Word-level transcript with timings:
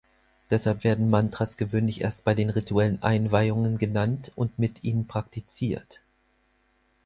Deshalb 0.49 0.83
werden 0.83 1.11
Mantras 1.11 1.57
gewöhnlich 1.57 2.01
erst 2.01 2.23
bei 2.23 2.33
den 2.33 2.49
rituellen 2.49 3.03
Einweihungen 3.03 3.77
genannt 3.77 4.31
und 4.35 4.57
mit 4.57 4.83
ihnen 4.83 5.05
praktiziert. 5.05 6.01